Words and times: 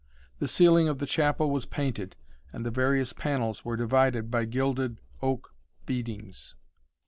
The 0.39 0.47
ceiling 0.47 0.87
of 0.87 0.97
the 0.97 1.05
chapel 1.05 1.51
was 1.51 1.67
painted, 1.67 2.15
and 2.51 2.65
the 2.65 2.71
various 2.71 3.13
panels 3.13 3.63
were 3.63 3.77
divided 3.77 4.31
by 4.31 4.45
gilded 4.45 4.99
oak 5.21 5.53
beadings. 5.85 6.55